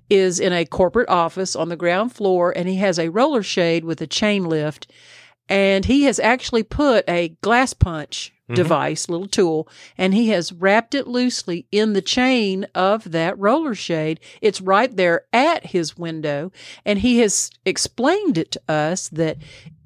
is 0.10 0.40
in 0.40 0.54
a 0.54 0.66
corporate 0.66 1.10
office 1.10 1.56
on 1.56 1.70
the 1.70 1.76
ground 1.76 2.14
floor 2.14 2.52
and 2.56 2.68
he 2.70 2.78
has 2.78 2.98
a 2.98 3.10
roller 3.10 3.44
shade 3.44 3.84
with 3.86 4.02
a 4.02 4.08
chain 4.08 4.46
lift. 4.46 4.90
And 5.50 5.86
he 5.86 6.04
has 6.04 6.20
actually 6.20 6.64
put 6.64 7.04
a 7.10 7.30
glass 7.42 7.74
punch 7.74 8.32
Mm-hmm. 8.50 8.56
device, 8.56 9.08
little 9.10 9.28
tool, 9.28 9.70
and 9.96 10.12
he 10.12 10.30
has 10.30 10.52
wrapped 10.52 10.96
it 10.96 11.08
loosely 11.08 11.68
in 11.72 11.94
the 11.94 12.02
chain 12.02 12.66
of 12.74 13.12
that 13.12 13.38
roller 13.38 13.76
shade. 13.76 14.20
It's 14.42 14.60
right 14.60 14.96
there 14.96 15.26
at 15.32 15.68
his 15.68 15.96
window. 15.96 16.52
And 16.84 16.98
he 16.98 17.20
has 17.20 17.52
explained 17.64 18.40
it 18.40 18.50
to 18.54 18.62
us 18.68 19.08
that 19.10 19.38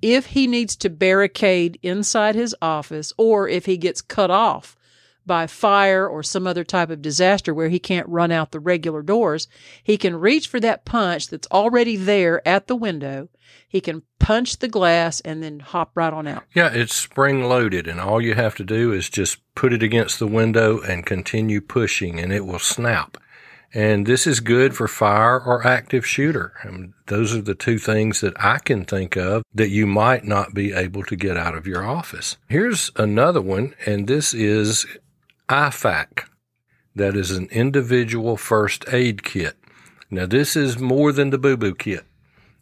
if 0.02 0.28
he 0.28 0.48
needs 0.48 0.78
to 0.78 0.90
barricade 0.90 1.78
inside 1.84 2.36
his 2.36 2.56
office 2.62 3.12
or 3.18 3.50
if 3.50 3.66
he 3.66 3.76
gets 3.76 4.02
cut 4.02 4.32
off 4.32 4.78
by 5.26 5.48
fire 5.48 6.08
or 6.08 6.24
some 6.24 6.46
other 6.48 6.64
type 6.64 6.90
of 6.90 7.02
disaster 7.02 7.54
where 7.54 7.70
he 7.70 7.80
can't 7.80 8.08
run 8.08 8.32
out 8.32 8.52
the 8.52 8.60
regular 8.60 9.02
doors, 9.02 9.48
he 9.84 9.98
can 9.98 10.16
reach 10.16 10.48
for 10.48 10.60
that 10.60 10.86
punch 10.86 11.28
that's 11.28 11.48
already 11.52 11.96
there 11.96 12.46
at 12.48 12.68
the 12.68 12.76
window. 12.76 13.30
He 13.68 13.82
can 13.82 14.04
punch 14.20 14.60
the 14.60 14.68
glass 14.68 15.20
and 15.22 15.42
then 15.42 15.60
hop 15.60 15.92
right 15.96 16.14
on 16.14 16.28
out. 16.28 16.44
yeah, 16.54 16.72
it's 16.74 16.94
spring 16.94 17.44
loaded, 17.44 17.88
and 17.88 18.00
all 18.00 18.22
you 18.22 18.36
have 18.36 18.56
to 18.56 18.64
do 18.64 18.92
is 18.92 19.10
just 19.10 19.40
put 19.56 19.74
it 19.74 19.84
against 19.84 20.20
the 20.20 20.28
window 20.28 20.82
and 20.82 21.06
continue 21.06 21.62
pushing, 21.62 22.20
and 22.20 22.32
it 22.32 22.46
will 22.46 22.60
snap. 22.60 23.18
And 23.76 24.06
this 24.06 24.28
is 24.28 24.40
good 24.40 24.76
for 24.76 24.88
fire 24.88 25.40
or 25.40 25.66
active 25.66 26.06
shooter. 26.06 26.54
I 26.64 26.68
mean, 26.70 26.94
those 27.08 27.36
are 27.36 27.42
the 27.42 27.56
two 27.56 27.80
things 27.80 28.22
that 28.22 28.36
I 28.40 28.60
can 28.60 28.86
think 28.86 29.18
of 29.18 29.42
that 29.56 29.70
you 29.70 29.88
might 29.88 30.24
not 30.26 30.54
be 30.54 30.72
able 30.72 31.04
to 31.06 31.16
get 31.16 31.38
out 31.38 31.56
of 31.58 31.66
your 31.66 31.84
office. 31.84 32.38
Here's 32.48 32.92
another 32.96 33.42
one, 33.42 33.74
and 33.88 34.08
this 34.08 34.34
is 34.36 34.86
IFAK. 35.50 36.26
That 36.96 37.16
is 37.16 37.32
an 37.32 37.48
individual 37.52 38.38
first 38.38 38.86
aid 38.94 39.24
kit. 39.24 39.58
Now, 40.10 40.26
this 40.26 40.56
is 40.56 40.78
more 40.78 41.12
than 41.12 41.32
the 41.32 41.38
boo 41.38 41.58
boo 41.58 41.76
kit. 41.76 42.06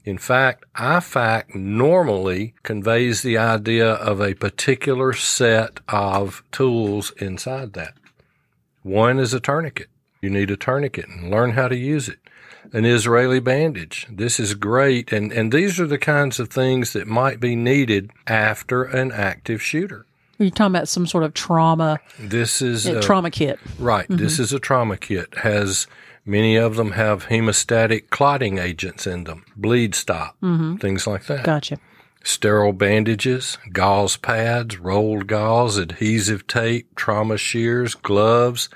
In 0.03 0.17
fact, 0.17 0.65
IFAK 0.75 1.53
normally 1.53 2.55
conveys 2.63 3.21
the 3.21 3.38
idea 3.38 3.93
of 3.93 4.19
a 4.19 4.33
particular 4.33 5.13
set 5.13 5.79
of 5.88 6.43
tools 6.51 7.11
inside 7.17 7.73
that. 7.73 7.93
One 8.81 9.19
is 9.19 9.33
a 9.33 9.39
tourniquet. 9.39 9.89
You 10.21 10.31
need 10.31 10.50
a 10.50 10.57
tourniquet 10.57 11.07
and 11.07 11.29
learn 11.29 11.51
how 11.51 11.67
to 11.67 11.75
use 11.75 12.09
it. 12.09 12.19
An 12.73 12.85
Israeli 12.85 13.39
bandage. 13.39 14.07
This 14.09 14.39
is 14.39 14.55
great. 14.55 15.11
And, 15.11 15.31
and 15.31 15.51
these 15.51 15.79
are 15.79 15.88
the 15.88 16.00
kinds 16.00 16.39
of 16.39 16.50
things 16.50 16.93
that 16.93 17.07
might 17.07 17.39
be 17.39 17.55
needed 17.55 18.11
after 18.25 18.83
an 18.83 19.11
active 19.11 19.61
shooter. 19.61 20.05
You're 20.41 20.50
talking 20.50 20.75
about 20.75 20.88
some 20.88 21.05
sort 21.05 21.24
of 21.24 21.33
trauma, 21.36 22.00
This 22.19 22.62
is 22.62 22.88
uh, 22.88 23.00
trauma 23.01 23.29
kit. 23.29 23.60
Right. 23.77 24.07
This 24.10 24.39
is 24.39 24.51
a 24.51 24.60
trauma 24.60 24.98
kit. 24.98 25.38
Has 25.39 25.86
many 26.25 26.55
of 26.55 26.77
them 26.77 26.91
have 26.93 27.27
hemostatic 27.27 28.10
clotting 28.10 28.57
agents 28.57 29.05
in 29.05 29.25
them, 29.25 29.45
bleed 29.55 29.93
stop, 29.93 30.36
things 30.41 31.05
like 31.05 31.25
that. 31.25 31.43
Gotcha. 31.43 31.77
Sterile 32.24 32.74
bandages, 32.74 33.57
gauze 33.71 34.17
pads, 34.17 34.77
rolled 34.77 35.27
gauze, 35.27 35.77
adhesive 35.77 36.45
tape, 36.48 36.95
trauma 36.95 37.38
shears, 37.38 37.95
gloves, 37.95 38.69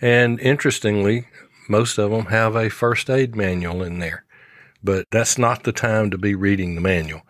and 0.00 0.40
interestingly, 0.40 1.26
most 1.68 1.98
of 1.98 2.10
them 2.10 2.26
have 2.26 2.56
a 2.56 2.68
first 2.68 3.08
aid 3.08 3.34
manual 3.36 3.82
in 3.82 3.98
there. 3.98 4.24
But 4.84 5.06
that's 5.10 5.38
not 5.38 5.62
the 5.62 5.72
time 5.72 6.10
to 6.10 6.18
be 6.18 6.34
reading 6.34 6.74
the 6.74 6.80
manual. 6.80 7.22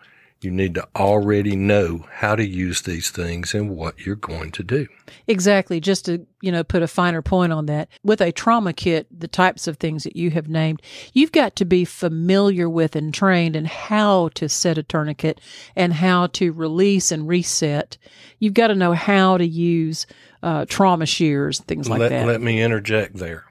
You 0.43 0.51
need 0.51 0.75
to 0.75 0.87
already 0.95 1.55
know 1.55 2.05
how 2.11 2.35
to 2.35 2.45
use 2.45 2.81
these 2.81 3.09
things 3.09 3.53
and 3.53 3.69
what 3.69 4.05
you're 4.05 4.15
going 4.15 4.51
to 4.51 4.63
do. 4.63 4.87
Exactly. 5.27 5.79
Just 5.79 6.05
to, 6.05 6.25
you 6.41 6.51
know, 6.51 6.63
put 6.63 6.81
a 6.81 6.87
finer 6.87 7.21
point 7.21 7.53
on 7.53 7.65
that. 7.67 7.89
With 8.03 8.21
a 8.21 8.31
trauma 8.31 8.73
kit, 8.73 9.07
the 9.17 9.27
types 9.27 9.67
of 9.67 9.77
things 9.77 10.03
that 10.03 10.15
you 10.15 10.31
have 10.31 10.49
named, 10.49 10.81
you've 11.13 11.31
got 11.31 11.55
to 11.57 11.65
be 11.65 11.85
familiar 11.85 12.69
with 12.69 12.95
and 12.95 13.13
trained 13.13 13.55
in 13.55 13.65
how 13.65 14.29
to 14.35 14.49
set 14.49 14.77
a 14.77 14.83
tourniquet 14.83 15.39
and 15.75 15.93
how 15.93 16.27
to 16.27 16.51
release 16.51 17.11
and 17.11 17.27
reset. 17.27 17.97
You've 18.39 18.53
got 18.53 18.67
to 18.67 18.75
know 18.75 18.93
how 18.93 19.37
to 19.37 19.45
use 19.45 20.05
uh, 20.41 20.65
trauma 20.67 21.05
shears, 21.05 21.59
things 21.61 21.89
like 21.89 21.99
let, 21.99 22.09
that. 22.09 22.27
let 22.27 22.41
me 22.41 22.61
interject 22.61 23.15
there. 23.15 23.45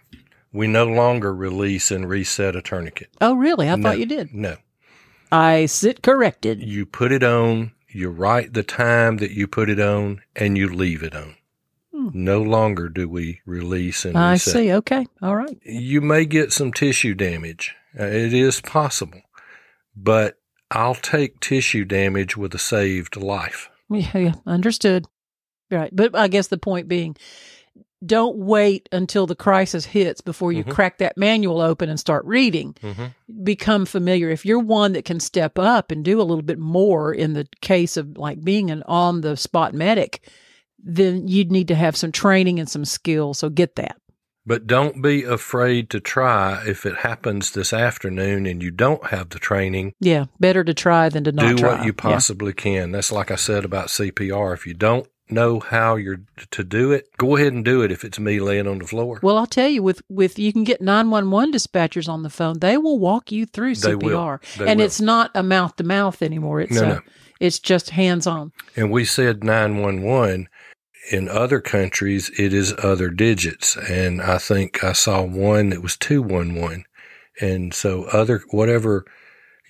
We 0.52 0.66
no 0.66 0.84
longer 0.84 1.34
release 1.34 1.90
and 1.90 2.06
reset 2.06 2.54
a 2.54 2.60
tourniquet. 2.60 3.08
oh, 3.22 3.34
really? 3.34 3.70
I 3.70 3.80
thought 3.80 3.98
you 3.98 4.06
did. 4.06 4.34
No. 4.34 4.56
I 5.32 5.66
sit 5.66 6.02
corrected. 6.02 6.62
You 6.62 6.84
put 6.86 7.10
it 7.10 7.22
on, 7.24 7.72
you 7.88 8.10
write 8.10 8.52
the 8.52 8.62
time 8.62 9.16
that 9.18 9.30
you 9.32 9.46
put 9.46 9.68
it 9.70 9.80
on, 9.80 10.22
and 10.36 10.56
you 10.58 10.68
leave 10.68 11.02
it 11.02 11.14
on. 11.14 11.36
No 12.14 12.42
longer 12.42 12.88
do 12.88 13.08
we 13.08 13.40
release 13.46 14.04
and 14.04 14.14
Hmm. 14.14 14.18
I 14.18 14.32
reset. 14.32 14.52
see. 14.54 14.72
Okay. 14.72 15.06
All 15.22 15.36
right. 15.36 15.56
You 15.64 16.00
may 16.00 16.24
get 16.24 16.52
some 16.52 16.72
tissue 16.72 17.14
damage. 17.14 17.74
Uh, 17.98 18.04
It 18.04 18.32
is 18.34 18.60
possible. 18.60 19.20
But 19.94 20.38
I'll 20.70 20.94
take 20.96 21.38
tissue 21.40 21.84
damage 21.84 22.36
with 22.36 22.54
a 22.54 22.58
saved 22.58 23.16
life. 23.16 23.68
Yeah, 23.90 24.16
yeah, 24.18 24.32
understood. 24.46 25.06
Right. 25.70 25.94
But 25.94 26.16
I 26.16 26.28
guess 26.28 26.48
the 26.48 26.58
point 26.58 26.88
being, 26.88 27.16
don't 28.04 28.36
wait 28.36 28.88
until 28.92 29.26
the 29.26 29.34
crisis 29.36 29.84
hits 29.84 30.20
before 30.20 30.52
you 30.52 30.64
Mhm. 30.64 30.70
crack 30.72 30.98
that 30.98 31.16
manual 31.16 31.60
open 31.60 31.88
and 31.88 32.00
start 32.00 32.24
reading. 32.24 32.74
Mm-hmm. 32.82 33.42
Become 33.44 33.86
familiar. 33.86 34.30
If 34.30 34.44
you're 34.44 34.58
one 34.58 34.92
that 34.94 35.04
can 35.04 35.20
step 35.20 35.58
up 35.58 35.90
and 35.90 36.04
do 36.04 36.20
a 36.20 36.24
little 36.24 36.42
bit 36.42 36.58
more 36.58 37.12
in 37.12 37.34
the 37.34 37.46
case 37.60 37.96
of 37.96 38.16
like 38.18 38.42
being 38.42 38.70
an 38.70 38.82
on 38.86 39.20
the 39.20 39.36
spot 39.36 39.72
medic, 39.74 40.28
then 40.82 41.28
you'd 41.28 41.52
need 41.52 41.68
to 41.68 41.74
have 41.74 41.96
some 41.96 42.12
training 42.12 42.58
and 42.58 42.68
some 42.68 42.84
skill. 42.84 43.34
So 43.34 43.48
get 43.48 43.76
that. 43.76 43.96
But 44.44 44.66
don't 44.66 45.00
be 45.00 45.22
afraid 45.22 45.88
to 45.90 46.00
try 46.00 46.64
if 46.66 46.84
it 46.84 46.96
happens 46.98 47.52
this 47.52 47.72
afternoon 47.72 48.44
and 48.46 48.60
you 48.60 48.72
don't 48.72 49.06
have 49.06 49.28
the 49.30 49.38
training. 49.38 49.92
Yeah. 50.00 50.24
Better 50.40 50.64
to 50.64 50.74
try 50.74 51.08
than 51.08 51.22
to 51.24 51.30
not 51.32 51.50
do 51.50 51.58
try. 51.58 51.76
what 51.76 51.80
you 51.86 51.92
Yeah. 51.96 52.10
possibly 52.10 52.52
can. 52.52 52.90
That's 52.90 53.12
like 53.12 53.30
I 53.30 53.36
said 53.36 53.64
about 53.64 53.90
CPR. 53.90 54.52
If 54.52 54.66
you 54.66 54.74
don't 54.74 55.06
know 55.32 55.60
how 55.60 55.96
you're 55.96 56.20
to 56.50 56.62
do 56.64 56.92
it, 56.92 57.08
go 57.18 57.36
ahead 57.36 57.52
and 57.52 57.64
do 57.64 57.82
it 57.82 57.90
if 57.90 58.04
it's 58.04 58.18
me 58.18 58.38
laying 58.40 58.66
on 58.66 58.78
the 58.78 58.86
floor. 58.86 59.18
Well, 59.22 59.38
I'll 59.38 59.46
tell 59.46 59.68
you, 59.68 59.82
with 59.82 60.02
with 60.08 60.38
you 60.38 60.52
can 60.52 60.64
get 60.64 60.80
nine 60.80 61.10
one 61.10 61.30
one 61.30 61.52
dispatchers 61.52 62.08
on 62.08 62.22
the 62.22 62.30
phone. 62.30 62.58
They 62.60 62.76
will 62.76 62.98
walk 62.98 63.32
you 63.32 63.46
through 63.46 63.74
They 63.76 63.92
CPR. 63.92 64.40
They 64.58 64.66
and 64.68 64.78
will. 64.78 64.86
it's 64.86 65.00
not 65.00 65.30
a 65.34 65.42
mouth 65.42 65.76
to 65.76 65.84
mouth 65.84 66.22
anymore. 66.22 66.60
It's 66.60 66.72
No, 66.72 66.82
uh, 66.82 66.88
no. 66.94 67.00
it's 67.40 67.58
just 67.58 67.90
hands 67.90 68.26
on. 68.26 68.52
and 68.76 68.90
we 68.90 69.04
said 69.04 69.42
911. 69.44 70.48
In 71.10 71.28
other 71.28 71.60
countries, 71.60 72.30
it 72.38 72.52
is 72.54 72.72
other 72.78 73.10
digits. 73.10 73.76
And 73.76 74.22
I 74.22 74.38
think 74.38 74.84
I 74.84 74.92
saw 74.92 75.22
one 75.22 75.70
that 75.70 75.82
was 75.82 75.96
211. 75.96 76.84
And 77.40 77.74
so 77.74 78.04
other, 78.04 78.42
whatever 78.50 79.04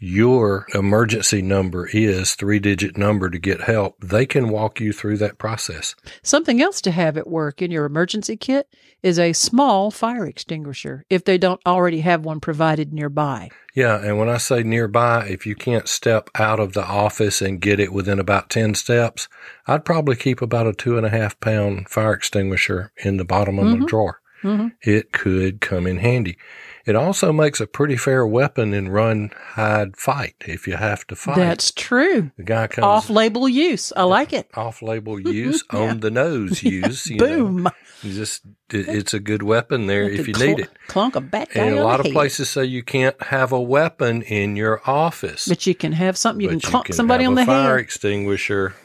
your 0.03 0.67
emergency 0.75 1.41
number 1.41 1.89
is, 1.93 2.35
three 2.35 2.59
digit 2.59 2.99
number 2.99 3.31
to 3.31 3.39
get 3.39 3.61
help, 3.61 3.95
they 4.01 4.27
can 4.27 4.49
walk 4.49 4.81
you 4.81 4.93
through 4.93 5.17
that 5.17 5.39
process. 5.39 5.95
Something 6.25 6.61
else 6.61 6.81
to 6.81 6.91
have 6.91 7.17
at 7.17 7.29
work 7.29 7.63
in 7.63 7.71
your 7.71 7.85
emergency 7.85 8.37
kit 8.37 8.69
is 9.03 9.17
a 9.17 9.33
small 9.33 9.93
fire 9.93 10.27
extinguisher 10.27 11.05
if 11.09 11.25
they 11.25 11.39
don't 11.39 11.61
already 11.65 12.01
have 12.01 12.25
one 12.25 12.41
provided 12.41 12.93
nearby. 12.93 13.49
Yeah, 13.75 14.05
and 14.05 14.19
when 14.19 14.29
I 14.29 14.39
say 14.39 14.65
nearby, 14.65 15.27
if 15.29 15.47
you 15.47 15.55
can't 15.55 15.89
step 15.89 16.29
out 16.35 16.59
of 16.59 16.73
the 16.73 16.85
office 16.85 17.41
and 17.41 17.61
get 17.61 17.79
it 17.79 17.93
within 17.93 18.19
about 18.19 18.51
10 18.51 18.75
steps, 18.75 19.29
I'd 19.69 19.85
probably 19.85 20.17
keep 20.17 20.43
about 20.43 20.67
a 20.67 20.73
two 20.73 20.97
and 20.97 21.07
a 21.07 21.11
half 21.11 21.39
pound 21.39 21.89
fire 21.89 22.13
extinguisher 22.13 22.93
in 23.05 23.19
the 23.19 23.25
bottom 23.25 23.59
of 23.61 23.79
my 23.79 23.87
drawer. 23.87 24.21
Mhm. 24.43 24.73
It 24.83 25.13
could 25.13 25.61
come 25.61 25.87
in 25.87 25.99
handy. 25.99 26.37
It 26.85 26.97
also 26.97 27.33
makes 27.33 27.61
a 27.61 27.67
pretty 27.67 27.97
fair 27.97 28.27
weapon 28.27 28.75
in 28.75 28.89
run, 28.89 29.31
hide, 29.55 29.97
fight 29.97 30.35
if 30.47 30.67
you 30.67 30.77
have 30.77 31.07
to 31.07 31.17
fight. 31.17 31.37
That's 31.37 31.71
true. 31.71 32.33
the 32.37 32.43
guy 32.43 32.67
comes 32.67 32.85
Off 32.85 33.09
label 33.11 33.49
use. 33.49 33.93
I 33.97 34.03
like 34.03 34.33
it. 34.33 34.51
off 34.55 34.83
label 34.83 35.21
use, 35.33 35.63
on 35.71 36.01
the 36.01 36.11
nose 36.11 36.63
use. 36.65 37.07
You 37.07 37.19
know. 37.19 37.27
Boom. 37.27 37.69
You 38.03 38.13
just, 38.13 38.43
it's 38.71 39.15
a 39.15 39.21
good 39.21 39.45
weapon 39.45 39.87
there 39.87 40.03
if 40.03 40.27
you 40.27 40.35
Clunk- 40.35 40.57
need 40.59 40.65
it. 40.65 40.71
Clunk 40.89 41.15
a 41.15 41.21
bat 41.21 41.51
guy 41.55 41.61
And 41.67 41.79
a 41.79 41.85
lot 41.85 42.01
of 42.01 42.07
head. 42.07 42.13
places 42.15 42.51
say 42.51 42.65
you 42.65 42.83
can't 42.83 43.21
have 43.23 43.53
a 43.53 43.61
weapon 43.61 44.23
in 44.23 44.57
your 44.57 44.81
office. 44.85 45.47
But 45.47 45.65
you 45.69 45.77
can 45.77 45.93
have 45.93 46.19
something. 46.19 46.41
You 46.41 46.49
but 46.49 46.63
can 46.63 46.71
clunk 46.71 46.87
can 46.87 46.95
somebody 46.97 47.23
have 47.23 47.31
on 47.33 47.39
a 47.39 47.43
the 47.43 47.47
fire 47.47 47.77
head. 47.77 47.81
extinguisher. 47.85 48.75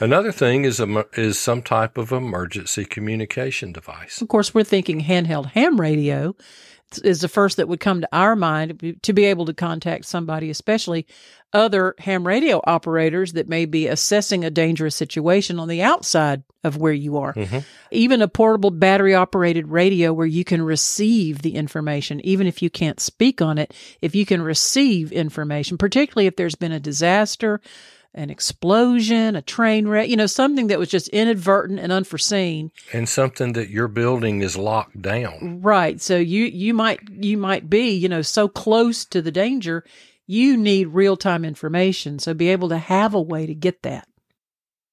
Another 0.00 0.32
thing 0.32 0.64
is 0.64 0.80
a, 0.80 1.04
is 1.14 1.38
some 1.38 1.62
type 1.62 1.98
of 1.98 2.12
emergency 2.12 2.84
communication 2.84 3.72
device. 3.72 4.20
Of 4.20 4.28
course, 4.28 4.54
we're 4.54 4.64
thinking 4.64 5.00
handheld 5.00 5.46
ham 5.46 5.80
radio 5.80 6.34
is 7.04 7.20
the 7.20 7.28
first 7.28 7.58
that 7.58 7.68
would 7.68 7.80
come 7.80 8.00
to 8.00 8.08
our 8.12 8.34
mind 8.34 8.98
to 9.02 9.12
be 9.12 9.26
able 9.26 9.44
to 9.46 9.52
contact 9.52 10.06
somebody, 10.06 10.48
especially 10.48 11.06
other 11.52 11.94
ham 11.98 12.26
radio 12.26 12.60
operators 12.64 13.34
that 13.34 13.48
may 13.48 13.66
be 13.66 13.86
assessing 13.86 14.44
a 14.44 14.50
dangerous 14.50 14.96
situation 14.96 15.58
on 15.58 15.68
the 15.68 15.82
outside 15.82 16.42
of 16.64 16.76
where 16.76 16.92
you 16.92 17.18
are. 17.18 17.34
Mhm. 17.34 17.64
Even 17.90 18.22
a 18.22 18.28
portable 18.28 18.70
battery 18.70 19.14
operated 19.14 19.68
radio 19.68 20.12
where 20.12 20.26
you 20.26 20.44
can 20.44 20.62
receive 20.62 21.42
the 21.42 21.54
information, 21.54 22.20
even 22.24 22.46
if 22.46 22.62
you 22.62 22.70
can't 22.70 23.00
speak 23.00 23.42
on 23.42 23.58
it, 23.58 23.74
if 24.00 24.14
you 24.14 24.24
can 24.24 24.42
receive 24.42 25.12
information, 25.12 25.78
particularly 25.78 26.26
if 26.26 26.36
there's 26.36 26.54
been 26.54 26.72
a 26.72 26.80
disaster, 26.80 27.60
an 28.14 28.30
explosion, 28.30 29.36
a 29.36 29.42
train 29.42 29.86
wreck, 29.86 30.08
you 30.08 30.16
know, 30.16 30.26
something 30.26 30.68
that 30.68 30.78
was 30.78 30.88
just 30.88 31.08
inadvertent 31.08 31.78
and 31.78 31.92
unforeseen. 31.92 32.72
And 32.92 33.08
something 33.08 33.52
that 33.52 33.70
your 33.70 33.88
building 33.88 34.42
is 34.42 34.56
locked 34.56 35.00
down. 35.00 35.60
Right. 35.62 36.00
So 36.00 36.16
you 36.16 36.44
you 36.44 36.74
might 36.74 37.00
you 37.10 37.36
might 37.36 37.68
be, 37.70 37.90
you 37.90 38.08
know, 38.08 38.22
so 38.22 38.48
close 38.48 39.04
to 39.06 39.22
the 39.22 39.30
danger, 39.30 39.84
you 40.26 40.56
need 40.56 40.88
real-time 40.88 41.44
information. 41.44 42.18
So 42.18 42.34
be 42.34 42.48
able 42.48 42.68
to 42.70 42.78
have 42.78 43.14
a 43.14 43.20
way 43.20 43.46
to 43.46 43.54
get 43.54 43.82
that. 43.82 44.08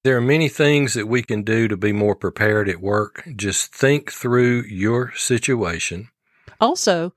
There 0.04 0.16
are 0.16 0.22
many 0.22 0.48
things 0.48 0.94
that 0.94 1.08
we 1.08 1.22
can 1.22 1.42
do 1.42 1.66
to 1.66 1.76
be 1.76 1.92
more 1.92 2.14
prepared 2.14 2.68
at 2.68 2.80
work. 2.80 3.28
Just 3.34 3.74
think 3.74 4.12
through 4.12 4.62
your 4.62 5.12
situation. 5.16 6.10
Also, 6.60 7.12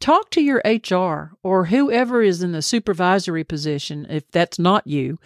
talk 0.00 0.30
to 0.30 0.42
your 0.42 0.62
HR 0.64 1.36
or 1.42 1.66
whoever 1.66 2.22
is 2.22 2.42
in 2.42 2.52
the 2.52 2.62
supervisory 2.62 3.44
position 3.44 4.06
if 4.08 4.28
that's 4.30 4.58
not 4.58 4.86
you 4.86 5.18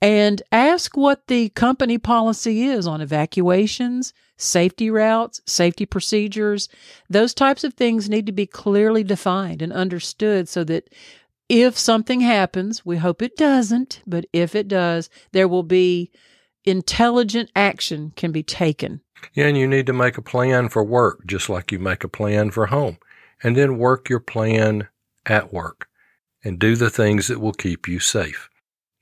and 0.00 0.42
ask 0.52 0.96
what 0.96 1.26
the 1.26 1.48
company 1.50 1.98
policy 1.98 2.64
is 2.64 2.86
on 2.86 3.00
evacuations, 3.00 4.12
safety 4.36 4.90
routes, 4.90 5.40
safety 5.46 5.86
procedures. 5.86 6.68
Those 7.10 7.34
types 7.34 7.64
of 7.64 7.74
things 7.74 8.08
need 8.08 8.26
to 8.26 8.32
be 8.32 8.46
clearly 8.46 9.02
defined 9.02 9.60
and 9.62 9.72
understood 9.72 10.48
so 10.48 10.62
that 10.64 10.88
if 11.48 11.78
something 11.78 12.20
happens, 12.20 12.84
we 12.84 12.98
hope 12.98 13.22
it 13.22 13.36
doesn't, 13.36 14.02
but 14.06 14.26
if 14.32 14.54
it 14.54 14.68
does, 14.68 15.08
there 15.32 15.48
will 15.48 15.62
be 15.62 16.12
intelligent 16.64 17.50
action 17.56 18.12
can 18.14 18.30
be 18.30 18.42
taken. 18.42 19.00
Yeah, 19.32 19.46
and 19.46 19.56
you 19.56 19.66
need 19.66 19.86
to 19.86 19.92
make 19.92 20.18
a 20.18 20.22
plan 20.22 20.68
for 20.68 20.84
work, 20.84 21.26
just 21.26 21.48
like 21.48 21.72
you 21.72 21.78
make 21.78 22.04
a 22.04 22.08
plan 22.08 22.50
for 22.50 22.66
home. 22.66 22.98
And 23.42 23.56
then 23.56 23.78
work 23.78 24.08
your 24.08 24.20
plan 24.20 24.88
at 25.26 25.52
work 25.52 25.88
and 26.44 26.58
do 26.58 26.76
the 26.76 26.90
things 26.90 27.28
that 27.28 27.40
will 27.40 27.52
keep 27.52 27.86
you 27.86 28.00
safe. 28.00 28.48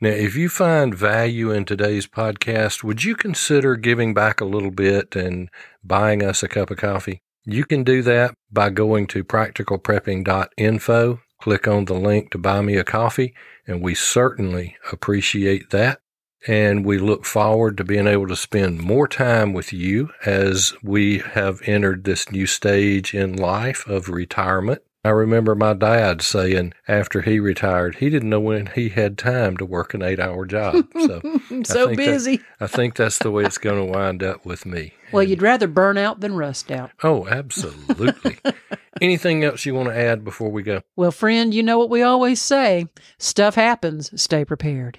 Now, 0.01 0.11
if 0.11 0.37
you 0.37 0.51
find 0.51 0.95
value 0.95 1.51
in 1.51 1.65
today's 1.65 2.07
podcast, 2.07 2.85
would 2.85 3.03
you 3.03 3.17
consider 3.17 3.77
giving 3.77 4.13
back 4.13 4.43
a 4.43 4.45
little 4.45 4.71
bit 4.71 5.17
and 5.17 5.49
buying 5.83 6.23
us 6.23 6.43
a 6.43 6.49
cup 6.49 6.71
of 6.71 6.77
coffee? 6.77 7.21
You 7.45 7.65
can 7.65 7.83
do 7.83 8.03
that 8.03 8.35
by 8.51 8.71
going 8.71 9.07
to 9.09 9.25
practicalprepping.info, 9.25 11.21
click 11.41 11.69
on 11.69 11.85
the 11.87 11.95
link 11.95 12.31
to 12.33 12.39
buy 12.39 12.61
me 12.61 12.77
a 12.77 12.85
coffee, 12.85 13.35
and 13.67 13.81
we 13.81 13.95
certainly 13.95 14.77
appreciate 14.93 15.71
that. 15.71 16.01
And 16.47 16.85
we 16.85 16.99
look 16.99 17.25
forward 17.25 17.77
to 17.79 17.85
being 17.85 18.07
able 18.07 18.29
to 18.29 18.37
spend 18.37 18.81
more 18.81 19.09
time 19.09 19.53
with 19.53 19.73
you 19.73 20.11
as 20.25 20.75
we 20.83 21.19
have 21.19 21.61
entered 21.65 22.05
this 22.05 22.31
new 22.31 22.47
stage 22.47 23.15
in 23.15 23.35
life 23.37 23.87
of 23.89 24.09
retirement. 24.09 24.83
I 25.05 25.11
remember 25.11 25.55
my 25.55 25.73
dad 25.73 26.21
saying 26.21 26.75
after 26.89 27.23
he 27.23 27.39
retired, 27.39 27.97
he 27.97 28.11
didn't 28.11 28.29
know 28.29 28.41
when 28.41 28.67
he 28.67 28.89
had 28.89 29.17
time 29.17 29.57
to 29.59 29.65
work 29.65 29.95
an 29.95 30.03
eight 30.03 30.19
hour 30.19 30.45
job. 30.47 30.85
So, 30.95 31.21
so 31.65 31.87
that- 31.87 31.97
busy. 31.97 32.41
I 32.61 32.67
think 32.67 32.97
that's 32.97 33.19
the 33.21 33.31
way 33.31 33.45
it's 33.45 33.59
going 33.59 33.85
to 33.87 33.93
wind 33.99 34.25
up 34.25 34.45
with 34.45 34.67
me. 34.67 34.95
well, 35.13 35.23
you'd 35.23 35.43
rather 35.43 35.69
burn 35.69 35.97
out 35.97 36.21
than 36.21 36.35
rust 36.35 36.73
out. 36.73 36.91
Oh, 37.05 37.27
absolutely. 37.29 38.39
Anything 39.01 39.45
else 39.45 39.65
you 39.67 39.75
want 39.75 39.89
to 39.91 39.97
add 39.97 40.25
before 40.25 40.51
we 40.51 40.63
go? 40.65 40.81
Well, 40.97 41.13
friend, 41.13 41.55
you 41.55 41.63
know 41.63 41.79
what 41.79 41.91
we 41.91 42.03
always 42.03 42.41
say 42.43 42.87
stuff 43.19 43.55
happens, 43.55 44.21
stay 44.21 44.45
prepared. 44.45 44.99